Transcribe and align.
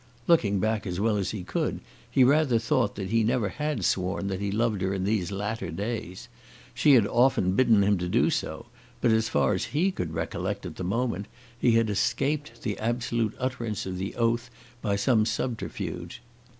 Looking 0.25 0.57
back 0.59 0.87
as 0.87 0.99
well 0.99 1.15
as 1.15 1.29
he 1.29 1.43
could, 1.43 1.79
he 2.09 2.23
rather 2.23 2.57
thought 2.57 2.95
that 2.95 3.11
he 3.11 3.23
never 3.23 3.49
had 3.49 3.85
sworn 3.85 4.29
that 4.29 4.41
he 4.41 4.51
loved 4.51 4.81
her 4.81 4.95
in 4.95 5.03
these 5.03 5.31
latter 5.31 5.69
days. 5.69 6.27
She 6.73 6.95
had 6.95 7.05
often 7.05 7.51
bidden 7.51 7.83
him 7.83 7.99
to 7.99 8.09
do 8.09 8.31
so; 8.31 8.65
but 8.99 9.11
as 9.11 9.29
far 9.29 9.53
as 9.53 9.65
he 9.65 9.91
could 9.91 10.15
recollect 10.15 10.65
at 10.65 10.77
the 10.77 10.83
moment, 10.83 11.27
he 11.59 11.73
had 11.73 11.87
escaped 11.87 12.63
the 12.63 12.79
absolute 12.79 13.35
utterance 13.37 13.85
of 13.85 13.99
the 13.99 14.15
oath 14.15 14.49
by 14.81 14.95
some 14.95 15.23
subterfuge. 15.23 16.23